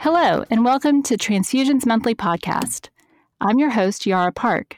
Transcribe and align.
Hello, 0.00 0.44
and 0.48 0.64
welcome 0.64 1.02
to 1.02 1.16
Transfusions 1.16 1.84
Monthly 1.84 2.14
Podcast. 2.14 2.88
I'm 3.40 3.58
your 3.58 3.70
host, 3.70 4.06
Yara 4.06 4.30
Park. 4.30 4.76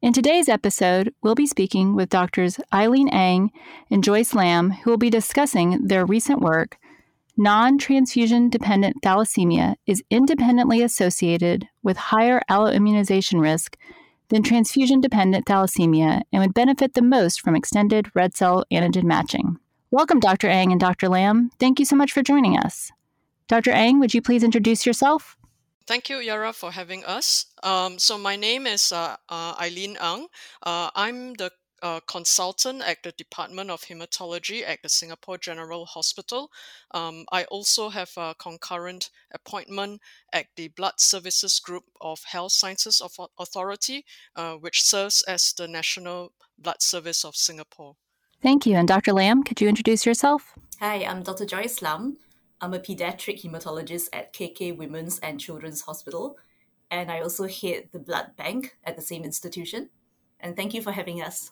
In 0.00 0.14
today's 0.14 0.48
episode, 0.48 1.12
we'll 1.22 1.34
be 1.34 1.46
speaking 1.46 1.94
with 1.94 2.08
doctors 2.08 2.58
Eileen 2.72 3.08
Ang 3.08 3.50
and 3.90 4.02
Joyce 4.02 4.32
Lam, 4.32 4.70
who 4.70 4.88
will 4.88 4.96
be 4.96 5.10
discussing 5.10 5.86
their 5.86 6.06
recent 6.06 6.40
work 6.40 6.78
Non 7.36 7.76
transfusion 7.76 8.48
dependent 8.48 9.02
thalassemia 9.02 9.74
is 9.86 10.02
independently 10.08 10.80
associated 10.80 11.68
with 11.82 11.98
higher 11.98 12.40
alloimmunization 12.50 13.42
risk 13.42 13.76
than 14.30 14.42
transfusion 14.42 15.02
dependent 15.02 15.44
thalassemia 15.44 16.22
and 16.32 16.40
would 16.40 16.54
benefit 16.54 16.94
the 16.94 17.02
most 17.02 17.42
from 17.42 17.54
extended 17.54 18.10
red 18.14 18.34
cell 18.34 18.64
antigen 18.72 19.04
matching. 19.04 19.58
Welcome, 19.90 20.18
Dr. 20.18 20.48
Ang 20.48 20.72
and 20.72 20.80
Dr. 20.80 21.10
Lam. 21.10 21.50
Thank 21.58 21.78
you 21.78 21.84
so 21.84 21.94
much 21.94 22.12
for 22.12 22.22
joining 22.22 22.58
us. 22.58 22.90
Dr. 23.48 23.70
Ang, 23.72 24.00
would 24.00 24.14
you 24.14 24.22
please 24.22 24.42
introduce 24.42 24.86
yourself? 24.86 25.36
Thank 25.86 26.08
you, 26.08 26.18
Yara, 26.18 26.52
for 26.52 26.70
having 26.70 27.04
us. 27.04 27.46
Um, 27.62 27.98
so, 27.98 28.16
my 28.16 28.36
name 28.36 28.66
is 28.66 28.92
uh, 28.92 29.16
uh, 29.28 29.54
Eileen 29.60 29.96
Ang. 30.00 30.28
Uh, 30.62 30.90
I'm 30.94 31.34
the 31.34 31.50
uh, 31.82 32.00
consultant 32.06 32.82
at 32.82 33.02
the 33.02 33.12
Department 33.12 33.70
of 33.70 33.82
Hematology 33.82 34.62
at 34.66 34.80
the 34.82 34.88
Singapore 34.88 35.36
General 35.36 35.84
Hospital. 35.84 36.50
Um, 36.92 37.24
I 37.32 37.44
also 37.44 37.88
have 37.88 38.12
a 38.16 38.34
concurrent 38.38 39.10
appointment 39.34 40.00
at 40.32 40.46
the 40.56 40.68
Blood 40.68 41.00
Services 41.00 41.58
Group 41.58 41.84
of 42.00 42.22
Health 42.24 42.52
Sciences 42.52 43.02
Authority, 43.38 44.04
uh, 44.36 44.54
which 44.54 44.82
serves 44.82 45.22
as 45.22 45.52
the 45.52 45.66
National 45.66 46.32
Blood 46.56 46.80
Service 46.80 47.24
of 47.24 47.34
Singapore. 47.34 47.96
Thank 48.40 48.66
you. 48.66 48.76
And 48.76 48.88
Dr. 48.88 49.12
Lam, 49.12 49.42
could 49.42 49.60
you 49.60 49.68
introduce 49.68 50.06
yourself? 50.06 50.54
Hi, 50.80 51.04
I'm 51.04 51.22
Dr. 51.22 51.46
Joyce 51.46 51.82
Lam. 51.82 52.16
I'm 52.62 52.74
a 52.74 52.78
pediatric 52.78 53.42
hematologist 53.42 54.08
at 54.12 54.32
KK 54.32 54.76
Women's 54.76 55.18
and 55.18 55.40
Children's 55.40 55.80
Hospital, 55.80 56.38
and 56.92 57.10
I 57.10 57.20
also 57.20 57.48
head 57.48 57.88
the 57.90 57.98
blood 57.98 58.36
bank 58.36 58.76
at 58.84 58.94
the 58.94 59.02
same 59.02 59.24
institution. 59.24 59.90
And 60.38 60.54
thank 60.54 60.72
you 60.72 60.80
for 60.80 60.92
having 60.92 61.20
us. 61.20 61.50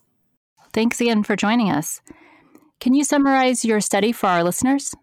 Thanks 0.72 1.00
again 1.00 1.24
for 1.24 1.34
joining 1.34 1.68
us. 1.68 2.00
Can 2.78 2.94
you 2.94 3.02
summarize 3.02 3.64
your 3.64 3.80
study 3.80 4.12
for 4.12 4.28
our 4.28 4.44
listeners? 4.44 4.94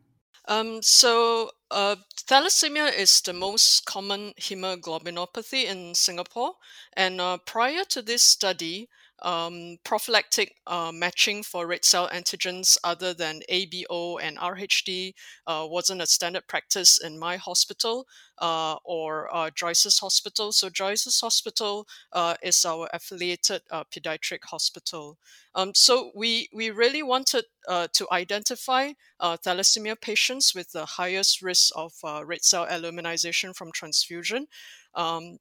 Um, 0.48 0.82
so, 0.82 1.52
uh, 1.70 1.98
thalassemia 2.16 2.98
is 2.98 3.20
the 3.20 3.34
most 3.34 3.86
common 3.86 4.34
hemoglobinopathy 4.40 5.66
in 5.66 5.94
Singapore. 5.94 6.54
And 6.94 7.20
uh, 7.20 7.38
prior 7.46 7.84
to 7.90 8.02
this 8.02 8.24
study, 8.24 8.88
um, 9.22 9.78
prophylactic 9.84 10.56
uh, 10.68 10.92
matching 10.94 11.44
for 11.44 11.66
red 11.66 11.84
cell 11.84 12.08
antigens 12.10 12.78
other 12.84 13.14
than 13.14 13.42
ABO 13.50 14.20
and 14.22 14.38
RHD 14.38 15.14
uh, 15.48 15.68
wasn't 15.70 16.02
a 16.02 16.08
standard 16.08 16.48
practice 16.48 17.00
in 17.00 17.18
my 17.18 17.38
hospital 17.38 18.06
uh, 18.40 18.76
or 18.84 19.34
uh, 19.36 19.50
Joyce's 19.50 20.00
hospital. 20.00 20.52
So 20.52 20.70
Joyce's 20.70 21.20
hospital 21.20 21.88
uh, 22.14 22.36
is 22.44 22.64
our 22.66 22.88
affiliated 22.94 23.62
uh, 23.72 23.84
pediatric 23.86 24.44
hospital. 24.46 25.18
Um, 25.56 25.72
so 25.74 26.12
we 26.16 26.50
we 26.54 26.70
really 26.70 27.02
wanted 27.02 27.46
to 27.68 28.08
identify 28.12 28.94
thalassemia 29.22 30.00
patients 30.00 30.54
with 30.54 30.72
the 30.72 30.86
highest 30.86 31.42
risk 31.42 31.74
of 31.76 31.94
red 32.24 32.44
cell 32.44 32.68
alloimmunization 32.68 33.56
from 33.56 33.72
transfusion. 33.72 34.48
Um, 34.94 35.38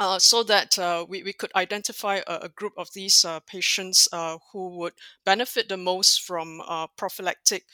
uh, 0.00 0.18
so 0.18 0.42
that 0.42 0.78
uh, 0.78 1.04
we, 1.06 1.22
we 1.22 1.32
could 1.32 1.52
identify 1.54 2.20
a, 2.26 2.38
a 2.42 2.48
group 2.48 2.72
of 2.78 2.90
these 2.94 3.22
uh, 3.24 3.38
patients 3.40 4.08
uh, 4.12 4.38
who 4.50 4.68
would 4.70 4.94
benefit 5.26 5.68
the 5.68 5.76
most 5.76 6.22
from 6.22 6.62
uh, 6.66 6.86
prophylactic 6.96 7.66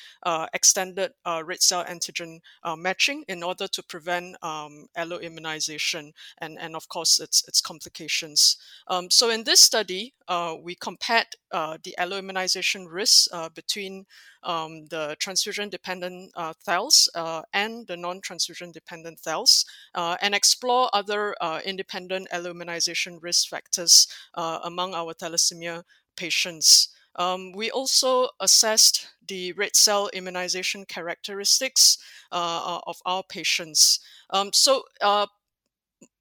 extended 0.52 1.12
red 1.44 1.62
cell 1.62 1.84
antigen 1.84 2.40
matching 2.76 3.24
in 3.28 3.44
order 3.44 3.68
to 3.68 3.82
prevent 3.82 4.36
um, 4.42 4.86
alloimmunization 4.98 6.10
and, 6.38 6.58
and 6.60 6.74
of 6.74 6.88
course 6.88 7.20
its, 7.20 7.46
its 7.46 7.60
complications. 7.60 8.56
Um, 8.88 9.08
so 9.08 9.30
in 9.30 9.44
this 9.44 9.60
study, 9.60 10.12
we 10.60 10.74
compared 10.74 11.28
the 11.52 11.94
alloimmunization 11.96 12.86
risk 12.90 13.30
between 13.54 14.04
um, 14.46 14.86
the 14.86 15.16
transfusion 15.18 15.68
dependent 15.68 16.32
uh, 16.36 16.54
thals 16.66 17.08
uh, 17.14 17.42
and 17.52 17.86
the 17.86 17.96
non 17.96 18.20
transfusion 18.20 18.70
dependent 18.72 19.18
thals, 19.20 19.66
uh, 19.94 20.16
and 20.22 20.34
explore 20.34 20.88
other 20.92 21.34
uh, 21.40 21.60
independent 21.64 22.28
alloimmunization 22.32 23.18
risk 23.20 23.48
factors 23.48 24.06
uh, 24.34 24.60
among 24.64 24.94
our 24.94 25.12
thalassemia 25.12 25.82
patients. 26.16 26.88
Um, 27.16 27.52
we 27.52 27.70
also 27.70 28.28
assessed 28.40 29.08
the 29.26 29.52
red 29.52 29.74
cell 29.74 30.08
immunization 30.12 30.84
characteristics 30.84 31.98
uh, 32.30 32.80
of 32.86 32.98
our 33.06 33.22
patients. 33.22 34.00
Um, 34.30 34.50
so, 34.52 34.84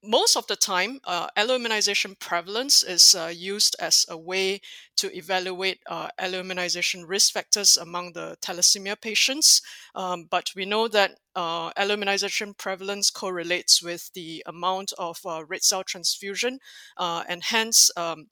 most 0.06 0.36
of 0.36 0.46
the 0.46 0.56
time, 0.56 1.00
uh, 1.04 1.28
alloimmunization 1.36 2.18
prevalence 2.18 2.82
is 2.82 3.14
uh, 3.14 3.32
used 3.34 3.76
as 3.80 4.06
a 4.08 4.16
way 4.16 4.60
to 4.96 5.14
evaluate 5.16 5.80
uh, 5.86 6.08
alloimmunization 6.20 7.04
risk 7.06 7.32
factors 7.32 7.76
among 7.76 8.12
the 8.12 8.36
thalassemia 8.42 9.00
patients. 9.00 9.62
Um, 9.94 10.26
but 10.30 10.50
we 10.56 10.64
know 10.64 10.88
that 10.88 11.18
uh, 11.34 11.72
alloimmunization 11.74 12.56
prevalence 12.56 13.10
correlates 13.10 13.82
with 13.82 14.10
the 14.14 14.42
amount 14.46 14.92
of 14.98 15.18
uh, 15.26 15.44
red 15.44 15.62
cell 15.62 15.84
transfusion, 15.84 16.58
uh, 16.96 17.24
and 17.28 17.42
hence 17.42 17.90
um, 17.96 18.28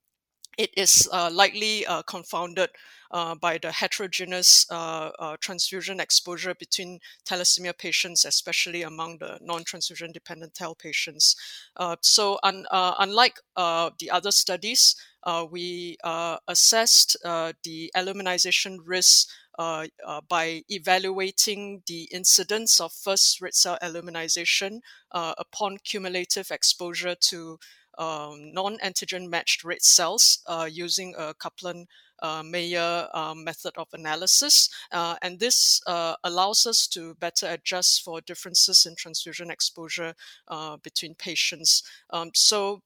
it 0.57 0.71
is 0.77 1.07
uh, 1.11 1.29
likely 1.31 1.85
uh, 1.85 2.01
confounded 2.03 2.69
uh, 3.11 3.35
by 3.35 3.57
the 3.57 3.71
heterogeneous 3.71 4.65
uh, 4.71 5.11
uh, 5.19 5.37
transfusion 5.39 5.99
exposure 5.99 6.53
between 6.55 6.99
thalassemia 7.25 7.77
patients, 7.77 8.25
especially 8.25 8.81
among 8.81 9.17
the 9.19 9.37
non-transfusion 9.41 10.11
dependent 10.11 10.53
thal 10.55 10.75
patients. 10.75 11.35
Uh, 11.77 11.95
so 12.01 12.39
un- 12.43 12.65
unlike 12.71 13.39
the 13.55 14.09
other 14.11 14.31
studies, 14.31 14.95
we 15.49 15.97
assessed 16.47 17.15
the 17.23 17.91
alloimmunization 17.95 18.79
risk 18.83 19.29
uh, 19.57 19.87
uh, 20.05 20.19
by 20.27 20.61
evaluating 20.69 21.81
the 21.87 22.09
incidence 22.11 22.81
of 22.81 22.91
first 22.91 23.39
red 23.39 23.53
cell 23.53 23.77
alloimmunization 23.81 24.79
uh, 25.13 25.33
upon 25.37 25.77
cumulative 25.77 26.51
exposure 26.51 27.15
to 27.15 27.57
um, 27.97 28.53
non-antigen 28.53 29.29
matched 29.29 29.63
red 29.63 29.81
cells 29.81 30.39
uh, 30.47 30.67
using 30.71 31.13
a 31.17 31.33
Kaplan 31.35 31.87
uh, 32.21 32.43
Meier 32.43 33.07
uh, 33.13 33.33
method 33.35 33.73
of 33.77 33.87
analysis. 33.93 34.69
Uh, 34.91 35.15
and 35.21 35.39
this 35.39 35.81
uh, 35.87 36.15
allows 36.23 36.65
us 36.65 36.87
to 36.87 37.15
better 37.15 37.47
adjust 37.47 38.03
for 38.03 38.21
differences 38.21 38.85
in 38.85 38.95
transfusion 38.95 39.51
exposure 39.51 40.13
uh, 40.47 40.77
between 40.77 41.15
patients. 41.15 41.83
Um, 42.11 42.31
so 42.33 42.81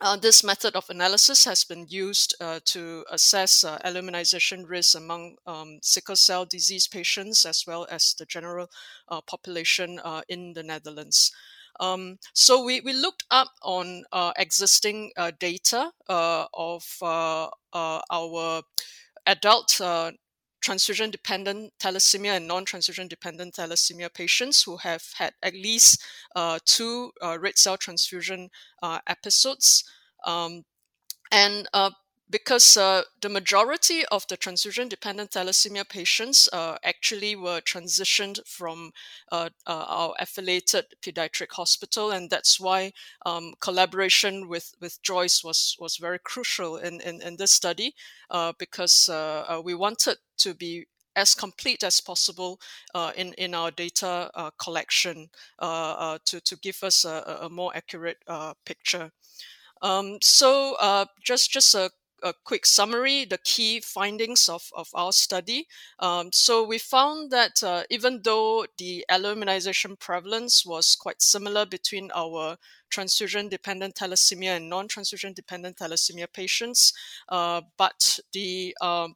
uh, 0.00 0.16
this 0.16 0.42
method 0.42 0.74
of 0.74 0.90
analysis 0.90 1.44
has 1.44 1.64
been 1.64 1.86
used 1.88 2.34
uh, 2.40 2.58
to 2.64 3.04
assess 3.10 3.62
uh, 3.62 3.78
alloimmunization 3.84 4.68
risk 4.68 4.96
among 4.96 5.36
um, 5.46 5.78
sickle 5.82 6.16
cell 6.16 6.44
disease 6.44 6.88
patients 6.88 7.44
as 7.44 7.64
well 7.66 7.86
as 7.90 8.14
the 8.18 8.26
general 8.26 8.68
population 9.26 10.00
in 10.28 10.52
the 10.52 10.62
Netherlands. 10.62 11.32
Um, 11.80 12.18
so 12.32 12.64
we, 12.64 12.80
we 12.80 12.92
looked 12.92 13.24
up 13.30 13.48
on 13.62 14.04
uh, 14.12 14.32
existing 14.36 15.12
uh, 15.16 15.32
data 15.38 15.90
uh, 16.08 16.46
of 16.54 16.84
uh, 17.02 17.48
uh, 17.72 18.00
our 18.10 18.62
adult 19.26 19.80
transfusion 20.60 21.10
dependent 21.10 21.72
thalassemia 21.78 22.36
and 22.36 22.48
non 22.48 22.64
transfusion 22.64 23.06
dependent 23.06 23.54
thalassemia 23.54 24.12
patients 24.12 24.62
who 24.62 24.78
have 24.78 25.04
had 25.18 25.32
at 25.42 25.52
least 25.54 26.02
two 26.64 27.10
red 27.38 27.58
cell 27.58 27.76
transfusion 27.76 28.48
episodes. 29.06 29.84
Um, 30.26 30.62
and 31.30 31.68
because 32.30 32.76
uh, 32.76 33.02
the 33.20 33.28
majority 33.28 34.04
of 34.06 34.26
the 34.28 34.36
transfusion 34.36 34.88
dependent 34.88 35.30
thalassemia 35.30 35.88
patients 35.88 36.48
uh, 36.52 36.76
actually 36.82 37.36
were 37.36 37.60
transitioned 37.60 38.40
from 38.46 38.92
uh, 39.30 39.50
uh 39.66 39.84
our 39.88 40.14
affiliated 40.18 40.86
pediatric 41.02 41.52
hospital 41.52 42.10
and 42.10 42.30
that's 42.30 42.58
why 42.58 42.92
um, 43.26 43.54
collaboration 43.60 44.48
with, 44.48 44.74
with 44.80 45.02
Joyce 45.02 45.44
was, 45.44 45.76
was 45.78 45.96
very 45.96 46.18
crucial 46.18 46.76
in, 46.76 47.00
in, 47.02 47.20
in 47.22 47.36
this 47.36 47.52
study 47.52 47.94
uh, 48.30 48.52
because 48.58 49.08
uh, 49.08 49.60
we 49.62 49.74
wanted 49.74 50.16
to 50.38 50.54
be 50.54 50.86
as 51.16 51.34
complete 51.34 51.84
as 51.84 52.00
possible 52.00 52.60
uh, 52.94 53.12
in 53.16 53.32
in 53.34 53.54
our 53.54 53.70
data 53.70 54.28
uh, 54.34 54.50
collection 54.58 55.28
uh, 55.60 56.18
to 56.24 56.40
to 56.40 56.56
give 56.56 56.82
us 56.82 57.04
a, 57.04 57.38
a 57.42 57.48
more 57.48 57.70
accurate 57.76 58.18
picture. 58.64 59.12
Um, 59.82 60.18
so 60.20 61.06
just 61.22 61.52
just 61.52 61.74
a 61.74 61.90
a 62.24 62.32
quick 62.44 62.64
summary, 62.66 63.24
the 63.26 63.38
key 63.38 63.80
findings 63.80 64.48
of, 64.48 64.70
of 64.74 64.88
our 64.94 65.12
study. 65.12 65.68
Um, 65.98 66.30
so 66.32 66.64
we 66.64 66.78
found 66.78 67.30
that 67.30 67.62
uh, 67.62 67.84
even 67.90 68.22
though 68.24 68.66
the 68.78 69.04
alloimmunization 69.10 69.98
prevalence 70.00 70.64
was 70.64 70.96
quite 70.98 71.20
similar 71.20 71.66
between 71.66 72.10
our 72.14 72.56
transfusion 72.90 73.48
dependent 73.48 73.94
thalassemia 73.94 74.56
and 74.56 74.70
non 74.70 74.88
transfusion 74.88 75.34
dependent 75.34 75.76
thalassemia 75.76 76.26
patients, 76.32 76.92
uh, 77.28 77.60
but 77.76 78.18
the 78.32 78.74
um, 78.80 79.14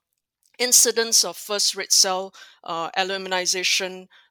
incidence 0.59 1.25
of 1.25 1.37
first 1.37 1.75
red 1.77 1.93
cell 1.93 2.35
uh, 2.65 2.91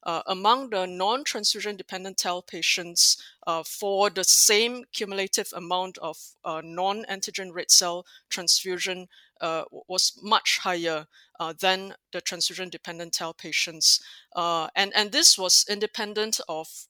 uh, 0.08 0.22
among 0.28 0.70
the 0.70 0.88
non-transfusion 0.88 1.76
dependent 1.76 2.18
thal 2.18 2.42
patients 2.42 3.22
uh, 3.46 3.62
for 3.62 4.10
the 4.10 4.24
same 4.24 4.86
cumulative 4.94 5.52
amount 5.54 5.98
of 5.98 6.18
uh, 6.46 6.62
non-antigen 6.64 7.54
red 7.54 7.70
cell 7.70 8.06
transfusion 8.30 9.08
uh, 9.42 9.66
was 9.90 10.18
much 10.24 10.60
higher 10.64 11.06
uh, 11.42 11.54
than 11.60 11.94
the 12.14 12.22
transfusion 12.22 12.70
dependent 12.70 13.14
thal 13.14 13.34
patients. 13.34 14.02
and, 14.36 14.94
and 14.96 15.12
this 15.12 15.38
was 15.38 15.66
independent 15.70 16.40
of 16.48 16.88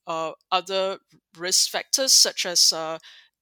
other 0.51 0.99
risk 1.35 1.71
factors 1.71 2.13
such 2.13 2.45
as 2.45 2.71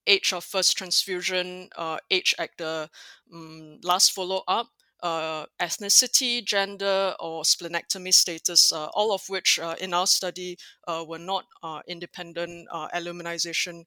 age 0.07 0.31
of 0.33 0.44
first 0.44 0.78
transfusion, 0.78 1.69
age 2.10 2.33
at 2.39 2.51
the 2.57 2.89
um, 3.33 3.80
last 3.83 4.13
follow 4.13 4.44
up, 4.48 4.68
uh, 5.06 5.46
ethnicity, 5.62 6.44
gender, 6.44 7.13
or 7.19 7.44
splenectomy 7.44 8.12
status, 8.12 8.72
uh, 8.74 8.88
all 8.96 9.13
of 9.13 9.22
which 9.30 9.60
uh, 9.60 9.75
in 9.80 9.94
our 9.94 10.07
study 10.07 10.57
uh, 10.88 11.06
were 11.07 11.19
not 11.19 11.46
uh, 11.62 11.81
independent 11.88 12.68
uh, 12.72 12.88
alloimmunization 12.90 13.84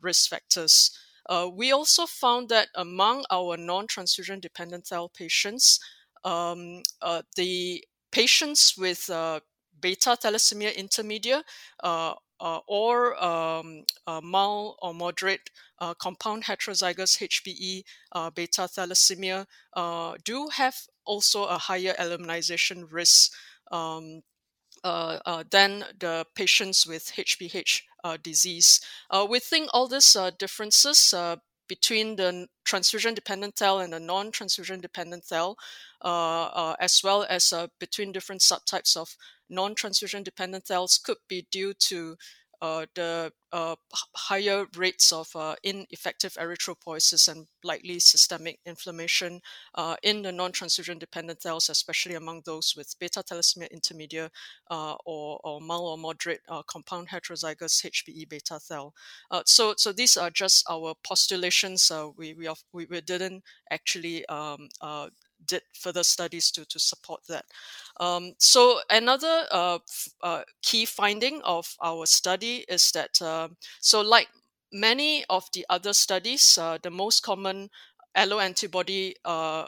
risk 0.00 0.30
factors. 0.30 0.90
we 1.52 1.72
also 1.72 2.06
found 2.06 2.48
that 2.48 2.68
among 2.74 3.24
our 3.30 3.58
non 3.58 3.86
transfusion 3.86 4.40
dependent 4.40 4.86
thal 4.86 5.10
patients, 5.10 5.78
um, 6.24 6.82
the 7.36 7.84
patients 8.10 8.74
with 8.78 9.10
beta 9.80 10.16
thalassemia 10.22 10.72
intermedia 10.74 11.42
uh, 12.40 12.44
uh, 12.54 12.60
or 12.66 13.22
um, 13.22 13.84
uh, 14.06 14.20
mild 14.20 14.76
or 14.82 14.94
moderate 14.94 15.50
uh, 15.78 15.94
compound 15.94 16.44
heterozygous 16.44 17.18
HBE 17.20 17.82
uh, 18.12 18.30
beta 18.30 18.62
thalassemia 18.62 19.46
uh, 19.74 20.14
do 20.24 20.48
have 20.48 20.74
also 21.04 21.44
a 21.44 21.58
higher 21.58 21.94
alloimmunization 21.98 22.84
risk 22.90 23.32
um, 23.72 24.22
than 24.82 25.84
the 25.98 26.24
patients 26.34 26.86
with 26.86 27.12
HBH 27.16 27.82
disease. 28.22 28.80
we 29.28 29.38
think 29.38 29.70
all 29.72 29.88
these 29.88 30.16
differences 30.38 31.14
between 31.68 32.16
the 32.16 32.46
transfusion 32.64 33.14
dependent 33.14 33.56
thal 33.56 33.80
and 33.80 33.92
the 33.92 34.00
non 34.00 34.30
transfusion 34.30 34.80
dependent 34.80 35.24
uh, 35.32 35.54
uh, 36.02 36.76
as 36.80 37.00
well 37.02 37.24
as 37.28 37.52
uh, 37.52 37.66
between 37.80 38.12
different 38.12 38.42
subtypes 38.42 38.96
of 38.96 39.16
non 39.48 39.74
transfusion 39.74 40.22
dependent 40.22 40.64
thals 40.64 40.98
could 40.98 41.18
be 41.28 41.46
due 41.50 41.74
to 41.74 42.16
uh, 42.64 42.86
the 42.94 43.30
uh, 43.52 43.76
higher 44.16 44.64
rates 44.74 45.12
of 45.12 45.28
uh, 45.36 45.54
ineffective 45.62 46.32
erythropoiesis 46.34 47.28
and 47.28 47.46
likely 47.62 47.98
systemic 47.98 48.58
inflammation 48.64 49.38
uh, 49.74 49.96
in 50.02 50.22
the 50.22 50.32
non-transfusion 50.32 50.98
dependent 50.98 51.38
thals, 51.40 51.68
especially 51.68 52.14
among 52.14 52.40
those 52.46 52.74
with 52.74 52.94
beta 52.98 53.22
thalassemia 53.22 53.68
intermedia 53.70 54.30
uh, 54.70 54.94
or, 55.04 55.38
or 55.44 55.60
mild 55.60 55.82
or 55.90 55.98
moderate 55.98 56.40
uh, 56.48 56.62
compound 56.62 57.06
heterozygous 57.08 57.84
HBE 57.84 58.28
beta 58.30 58.58
thal. 58.58 58.94
so, 59.44 59.74
so 59.76 59.92
these 59.92 60.16
are 60.16 60.30
just 60.30 60.64
our 60.70 60.94
postulations. 61.06 61.92
we, 62.16 62.32
we, 62.32 62.48
we, 62.72 62.86
we 62.86 63.00
didn't 63.02 63.42
actually 63.70 64.24
um, 64.26 64.68
did 65.46 65.62
further 65.74 66.02
studies 66.02 66.50
to, 66.52 66.64
to 66.66 66.78
support 66.78 67.20
that. 67.28 67.44
Um, 68.00 68.34
so 68.38 68.80
another 68.90 69.46
uh, 69.50 69.78
uh, 70.22 70.42
key 70.62 70.84
finding 70.84 71.40
of 71.42 71.76
our 71.82 72.06
study 72.06 72.64
is 72.68 72.90
that 72.92 73.20
uh, 73.22 73.48
so 73.80 74.00
like 74.00 74.28
many 74.72 75.24
of 75.30 75.48
the 75.52 75.64
other 75.70 75.92
studies, 75.92 76.58
uh, 76.58 76.78
the 76.82 76.90
most 76.90 77.22
common 77.22 77.70
alloantibody 78.16 79.14
uh, 79.24 79.66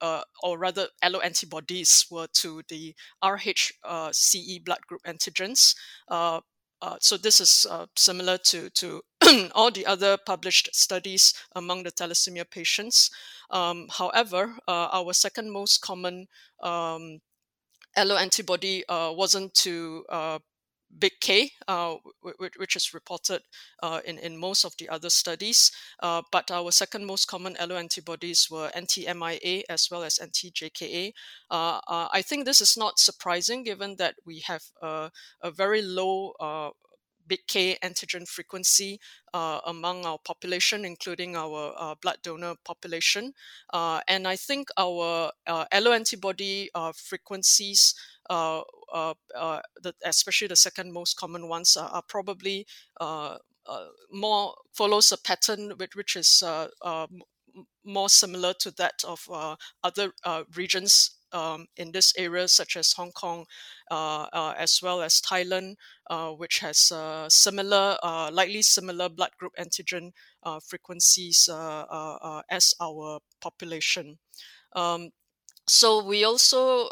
uh, 0.00 0.22
or 0.42 0.58
rather 0.58 0.88
alloantibodies 1.02 2.10
were 2.10 2.26
to 2.32 2.62
the 2.68 2.94
RHCE 3.22 4.64
blood 4.64 4.80
group 4.88 5.02
antigens. 5.06 5.74
Uh, 6.08 6.40
uh, 6.82 6.96
so 7.00 7.16
this 7.16 7.40
is 7.40 7.66
uh, 7.70 7.86
similar 7.96 8.38
to, 8.38 8.70
to 8.70 9.02
all 9.54 9.70
the 9.70 9.86
other 9.86 10.16
published 10.16 10.68
studies 10.74 11.34
among 11.54 11.82
the 11.82 11.90
thalassemia 11.90 12.48
patients. 12.48 13.10
Um, 13.50 13.88
however, 13.90 14.56
uh, 14.68 14.88
our 14.92 15.12
second 15.12 15.50
most 15.50 15.80
common 15.80 16.28
um, 16.62 17.20
alloantibody 17.96 18.82
uh, 18.88 19.12
wasn't 19.14 19.54
to 19.54 20.04
uh, 20.08 20.38
big 20.98 21.12
K, 21.20 21.50
uh, 21.68 21.96
which 22.56 22.76
is 22.76 22.94
reported 22.94 23.42
uh, 23.82 24.00
in, 24.04 24.18
in 24.18 24.36
most 24.36 24.64
of 24.64 24.74
the 24.78 24.88
other 24.88 25.10
studies. 25.10 25.72
Uh, 26.00 26.22
but 26.30 26.50
our 26.50 26.70
second 26.70 27.06
most 27.06 27.26
common 27.26 27.54
alloantibodies 27.54 28.50
were 28.50 28.70
anti-MIA 28.74 29.64
as 29.68 29.88
well 29.90 30.04
as 30.04 30.18
anti-JKA. 30.18 31.12
Uh, 31.50 31.80
uh, 31.88 32.08
I 32.12 32.22
think 32.22 32.44
this 32.44 32.60
is 32.60 32.76
not 32.76 32.98
surprising 32.98 33.64
given 33.64 33.96
that 33.96 34.14
we 34.24 34.40
have 34.40 34.62
a 34.82 35.50
very 35.50 35.82
low 35.82 36.32
uh, 36.40 36.70
big 37.26 37.46
K 37.46 37.76
antigen 37.82 38.26
frequency 38.26 39.00
uh, 39.34 39.60
among 39.66 40.06
our 40.06 40.18
population, 40.18 40.84
including 40.84 41.36
our 41.36 41.74
uh, 41.78 41.94
blood 42.00 42.18
donor 42.22 42.54
population. 42.64 43.32
Uh, 43.72 44.00
and 44.08 44.26
I 44.26 44.36
think 44.36 44.68
our 44.76 45.30
alloantibody 45.48 46.68
frequencies 46.94 47.94
uh, 48.30 48.62
uh, 48.92 49.14
uh, 49.36 49.60
the, 49.82 49.94
especially 50.04 50.48
the 50.48 50.56
second 50.56 50.92
most 50.92 51.16
common 51.16 51.48
ones, 51.48 51.76
are, 51.76 51.88
are 51.88 52.02
probably 52.08 52.66
more 54.12 54.54
follows 54.72 55.12
a 55.12 55.18
pattern 55.18 55.72
which, 55.76 55.96
which 55.96 56.16
is 56.16 56.42
more 57.84 58.08
similar 58.08 58.52
to 58.54 58.70
that 58.72 59.02
of 59.06 59.28
other 59.82 60.12
regions 60.54 61.15
um, 61.32 61.66
in 61.76 61.92
this 61.92 62.12
area, 62.16 62.48
such 62.48 62.76
as 62.76 62.92
Hong 62.92 63.12
Kong, 63.12 63.46
uh, 63.90 64.26
uh, 64.32 64.54
as 64.58 64.80
well 64.82 65.02
as 65.02 65.20
Thailand, 65.20 65.74
uh, 66.08 66.30
which 66.30 66.58
has 66.60 66.92
similar, 67.28 67.96
likely 68.32 68.62
similar 68.62 69.08
blood 69.08 69.30
group 69.38 69.52
antigen 69.58 70.12
frequencies 70.68 71.48
as 71.48 72.74
our 72.80 73.18
population. 73.40 74.18
Um, 74.74 75.10
so 75.66 76.04
we 76.04 76.24
also 76.24 76.88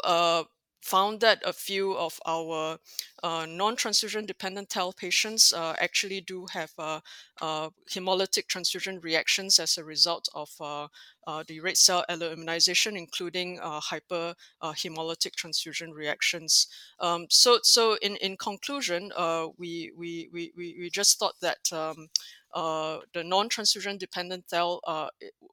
found 0.85 1.19
that 1.19 1.41
a 1.43 1.51
few 1.51 1.97
of 1.97 2.19
our 2.27 2.77
uh, 3.23 3.45
non-transfusion 3.49 4.23
dependent 4.27 4.69
thal 4.69 4.93
patients 4.93 5.51
uh, 5.51 5.73
actually 5.79 6.21
do 6.21 6.45
have 6.53 6.71
uh, 6.77 6.99
uh 7.41 7.69
hemolytic 7.89 8.45
transfusion 8.47 8.99
reactions 9.01 9.57
as 9.57 9.79
a 9.79 9.83
result 9.83 10.29
of 10.35 10.49
uh, 10.61 10.87
uh, 11.25 11.43
the 11.47 11.59
red 11.59 11.75
cell 11.75 12.05
alloimmunization, 12.07 12.95
including 12.95 13.57
hyperhemolytic 13.57 15.33
transfusion 15.35 15.91
reactions. 15.91 16.67
Um, 16.99 17.25
so, 17.31 17.57
so 17.63 17.97
in, 18.03 18.15
in 18.17 18.37
conclusion, 18.37 19.11
we, 19.57 19.91
we, 19.97 20.29
we, 20.31 20.51
we 20.55 20.89
just 20.91 21.17
thought 21.17 21.39
that 21.41 21.73
um, 21.73 22.09
uh, 22.55 22.99
the 23.13 23.23
non-transfusion 23.23 23.97
dependent 23.97 24.45
thal 24.49 24.81
uh, 24.87 25.09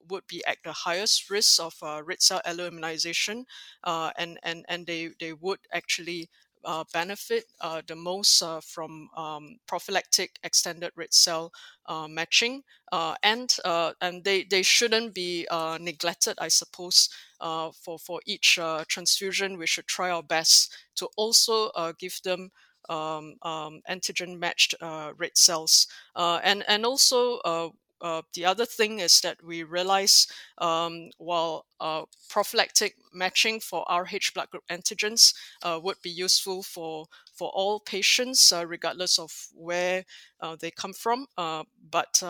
would 0.08 0.26
be 0.26 0.44
at 0.46 0.58
the 0.64 0.72
highest 0.72 1.30
risk 1.30 1.60
of 1.60 1.74
uh, 1.82 2.02
red 2.04 2.22
cell 2.22 2.40
alloimmunization, 2.46 3.44
uh, 3.84 4.10
and 4.16 4.38
and 4.42 4.64
and 4.68 4.86
they 4.86 5.10
they 5.20 5.32
would 5.32 5.58
actually 5.72 6.28
uh, 6.64 6.84
benefit 6.92 7.44
uh, 7.60 7.82
the 7.88 7.96
most 7.96 8.40
uh, 8.42 8.60
from 8.60 9.08
um, 9.16 9.56
prophylactic 9.66 10.38
extended 10.44 10.92
red 10.96 11.12
cell 11.12 11.52
matching, 12.08 12.62
and 12.92 13.56
and 14.00 14.24
they, 14.24 14.44
they 14.44 14.62
shouldn't 14.62 15.14
be 15.14 15.46
neglected, 15.80 16.34
I 16.38 16.48
suppose. 16.48 17.08
for 17.40 17.98
for 17.98 18.20
each 18.26 18.58
transfusion, 18.88 19.58
we 19.58 19.66
should 19.66 19.86
try 19.88 20.10
our 20.10 20.22
best 20.22 20.72
to 20.96 21.08
also 21.16 21.70
give 21.98 22.20
them 22.24 22.50
um, 22.88 23.34
um, 23.42 23.80
antigen 23.88 24.38
matched 24.38 24.74
uh, 24.80 25.12
red 25.16 25.36
cells. 25.36 25.86
Uh, 26.16 26.40
and, 26.42 26.64
and 26.68 26.84
also, 26.84 27.38
uh, 27.38 27.68
uh, 28.02 28.22
the 28.34 28.44
other 28.44 28.66
thing 28.66 28.98
is 28.98 29.20
that 29.20 29.42
we 29.44 29.62
realize 29.62 30.26
um, 30.58 31.08
while 31.18 31.66
uh, 31.80 32.02
prophylactic 32.28 32.96
matching 33.14 33.60
for 33.60 33.86
RH 33.88 34.32
blood 34.34 34.50
group 34.50 34.64
antigens 34.68 35.34
would 35.64 35.96
be 36.02 36.10
useful 36.10 36.62
for 36.62 37.06
for 37.32 37.50
all 37.50 37.80
patients, 37.80 38.52
regardless 38.66 39.18
of 39.18 39.46
where 39.54 40.04
they 40.58 40.70
come 40.70 40.92
from, 40.92 41.26
but 41.36 42.22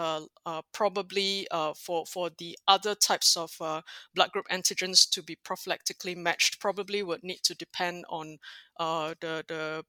probably 0.73 1.47
for 1.75 2.05
for 2.05 2.31
the 2.37 2.59
other 2.69 2.95
types 2.95 3.37
of 3.37 3.57
blood 4.15 4.31
group 4.33 4.47
antigens 4.51 5.09
to 5.09 5.23
be 5.23 5.37
prophylactically 5.37 6.17
matched, 6.17 6.61
probably 6.61 7.03
would 7.03 7.25
need 7.25 7.43
to 7.45 7.55
depend 7.55 8.05
on 8.11 8.37
the 8.79 9.43
the 9.49 9.85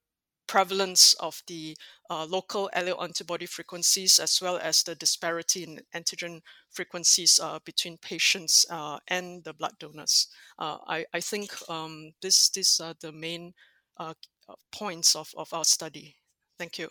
prevalence 0.48 1.14
of 1.16 1.42
the 1.48 1.76
uh, 2.10 2.26
local 2.26 2.70
alloantibody 2.76 3.48
frequencies 3.48 4.20
as 4.20 4.40
well 4.42 4.58
as 4.58 4.84
the 4.84 4.96
disparity 4.96 5.64
in 5.64 5.80
antigen 5.96 6.42
frequencies 6.72 7.40
uh, 7.42 7.60
between 7.66 7.98
patients 7.98 8.66
uh, 8.70 9.00
and 9.08 9.44
the 9.44 9.54
blood 9.54 9.74
donors. 9.80 10.28
Uh, 10.60 10.78
I, 10.88 11.06
I, 11.14 11.20
think 11.20 11.52
um, 11.70 12.12
this, 12.22 12.50
these 12.50 12.80
are 12.80 12.96
the 13.00 13.12
main 13.12 13.54
uh, 13.98 14.14
points 14.72 15.16
of, 15.16 15.30
of 15.38 15.54
our 15.54 15.66
study. 15.66 16.16
Thank 16.58 16.78
you. 16.78 16.90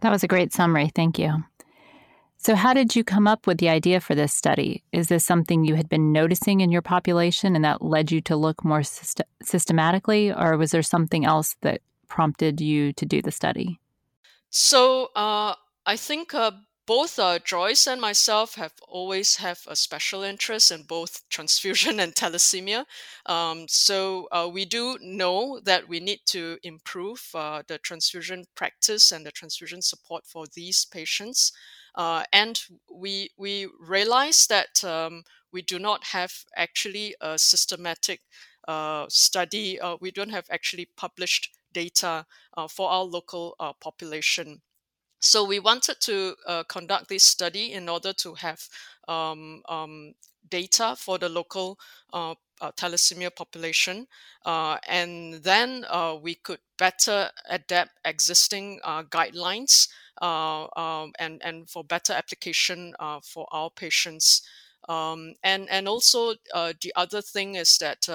That 0.00 0.10
was 0.10 0.22
a 0.22 0.28
great 0.28 0.52
summary. 0.52 0.90
Thank 0.94 1.18
you. 1.18 1.44
So, 2.42 2.54
how 2.54 2.72
did 2.72 2.96
you 2.96 3.04
come 3.04 3.28
up 3.28 3.46
with 3.46 3.58
the 3.58 3.68
idea 3.68 4.00
for 4.00 4.14
this 4.14 4.32
study? 4.32 4.82
Is 4.92 5.08
this 5.08 5.26
something 5.26 5.62
you 5.62 5.74
had 5.74 5.90
been 5.90 6.10
noticing 6.10 6.62
in 6.62 6.72
your 6.72 6.80
population 6.80 7.54
and 7.54 7.62
that 7.66 7.82
led 7.82 8.10
you 8.10 8.22
to 8.22 8.36
look 8.36 8.64
more 8.64 8.80
syst- 8.80 9.20
systematically, 9.42 10.32
or 10.32 10.56
was 10.56 10.70
there 10.70 10.82
something 10.82 11.26
else 11.26 11.56
that 11.60 11.82
prompted 12.10 12.60
you 12.60 12.92
to 12.92 13.06
do 13.06 13.22
the 13.22 13.30
study? 13.30 13.80
So, 14.50 15.08
uh, 15.16 15.54
I 15.86 15.96
think 15.96 16.34
uh, 16.34 16.50
both 16.86 17.18
uh, 17.20 17.38
Joyce 17.38 17.86
and 17.86 18.00
myself 18.00 18.56
have 18.56 18.72
always 18.86 19.36
have 19.36 19.60
a 19.68 19.76
special 19.76 20.22
interest 20.22 20.72
in 20.72 20.82
both 20.82 21.22
transfusion 21.30 22.00
and 22.00 22.14
thalassemia. 22.14 22.84
Um, 23.26 23.66
so 23.68 24.28
uh, 24.32 24.50
we 24.52 24.64
do 24.64 24.98
know 25.00 25.60
that 25.64 25.88
we 25.88 26.00
need 26.00 26.20
to 26.26 26.58
improve 26.64 27.30
uh, 27.32 27.62
the 27.68 27.78
transfusion 27.78 28.44
practice 28.56 29.12
and 29.12 29.24
the 29.24 29.30
transfusion 29.30 29.82
support 29.82 30.26
for 30.26 30.46
these 30.54 30.84
patients. 30.84 31.52
Uh, 31.94 32.24
and 32.32 32.60
we 32.92 33.30
we 33.36 33.68
realize 33.80 34.46
that 34.48 34.82
um, 34.84 35.22
we 35.52 35.62
do 35.62 35.78
not 35.78 36.04
have 36.04 36.32
actually 36.56 37.14
a 37.20 37.38
systematic 37.38 38.20
study. 39.08 39.78
We 40.00 40.10
don't 40.12 40.30
have 40.30 40.46
actually 40.50 40.86
published 40.96 41.50
data 41.72 42.26
for 42.68 42.90
our 42.90 43.04
local 43.04 43.54
population. 43.80 44.60
So 45.20 45.44
we 45.44 45.58
wanted 45.58 46.00
to 46.00 46.34
uh, 46.46 46.64
conduct 46.64 47.08
this 47.08 47.24
study 47.24 47.72
in 47.72 47.88
order 47.88 48.12
to 48.14 48.34
have 48.34 48.66
um, 49.06 49.62
um, 49.68 50.14
data 50.48 50.96
for 50.96 51.18
the 51.18 51.28
local 51.28 51.78
uh, 52.12 52.34
uh, 52.60 52.72
thalassemia 52.72 53.34
population, 53.34 54.06
uh, 54.46 54.78
and 54.88 55.34
then 55.34 55.84
uh, 55.90 56.16
we 56.20 56.34
could 56.36 56.58
better 56.78 57.30
adapt 57.48 57.90
existing 58.04 58.80
uh, 58.82 59.02
guidelines 59.04 59.88
um, 60.22 61.12
and 61.18 61.42
and 61.44 61.68
for 61.68 61.84
better 61.84 62.14
application 62.14 62.94
for 63.22 63.46
our 63.52 63.70
patients. 63.70 64.42
Um, 64.88 65.34
and 65.44 65.68
and 65.70 65.86
also 65.86 66.34
the 66.54 66.92
other 66.96 67.20
thing 67.20 67.56
is 67.56 67.76
that 67.78 68.08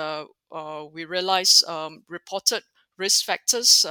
we 0.91 1.05
realize 1.05 1.63
um, 1.67 2.03
reported 2.09 2.63
risk 2.97 3.25
factors 3.25 3.85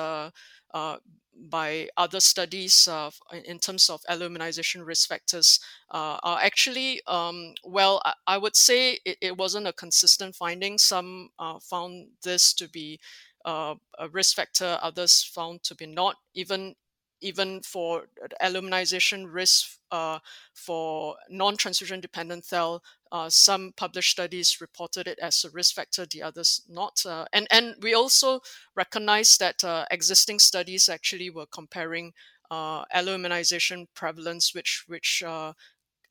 by 1.51 1.89
other 1.97 2.21
studies 2.21 2.89
uh, 2.89 3.11
in 3.45 3.59
terms 3.59 3.91
of 3.91 4.01
alloimmunization 4.11 4.85
risk 4.87 5.09
factors 5.09 5.61
uh, 5.91 6.19
are 6.23 6.39
actually, 6.41 7.01
um, 7.07 7.55
well, 7.65 8.01
I, 8.27 8.39
would 8.39 8.57
say 8.57 8.99
it, 9.05 9.19
it, 9.21 9.37
wasn't 9.37 9.67
a 9.67 9.73
consistent 9.73 10.35
finding. 10.35 10.79
Some 10.79 11.31
uh, 11.39 11.59
found 11.59 12.09
this 12.23 12.53
to 12.55 12.69
be 12.69 13.01
uh, 13.45 13.75
a 13.99 14.09
risk 14.09 14.37
factor, 14.37 14.79
others 14.81 15.23
found 15.23 15.63
to 15.65 15.75
be 15.75 15.87
not. 15.87 16.17
Even 16.35 16.75
even 17.21 17.63
for 17.63 18.05
alloimmunization 18.43 19.25
risk 19.33 19.79
uh, 19.95 20.19
for 20.67 21.17
non-transfusion 21.31 22.01
dependent 22.01 22.45
thal, 22.45 22.83
uh, 23.13 23.31
some 23.31 23.73
published 23.77 24.11
studies 24.11 24.61
reported 24.61 25.07
it 25.07 25.19
as 25.21 25.45
a 25.45 25.51
risk 25.51 25.75
factor, 25.75 26.05
the 26.07 26.23
others 26.23 26.63
not. 26.69 27.07
Uh, 27.07 27.25
and, 27.33 27.47
and 27.51 27.77
we 27.81 27.95
also 27.95 28.41
recognize 28.75 29.39
that 29.39 29.63
uh, 29.63 29.85
existing 29.91 30.41
studies 30.41 30.89
actually 30.89 31.31
were 31.31 31.47
comparing 31.47 32.13
uh, 32.51 32.85
alloimmunization 32.87 33.87
prevalence, 33.95 34.55
which, 34.55 34.85
which 34.89 35.23
uh, 35.27 35.53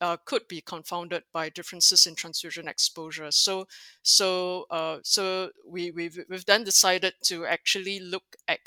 uh, 0.00 0.16
could 0.24 0.48
be 0.48 0.60
confounded 0.60 1.22
by 1.32 1.48
differences 1.50 2.06
in 2.06 2.14
transfusion 2.14 2.68
exposure. 2.68 3.30
So, 3.30 3.66
so, 4.02 4.66
uh, 4.70 4.98
so 5.02 5.50
we 5.66 5.90
we've, 5.90 6.18
we've 6.28 6.46
then 6.46 6.64
decided 6.64 7.14
to 7.24 7.46
actually 7.46 8.00
look 8.00 8.24
at 8.48 8.60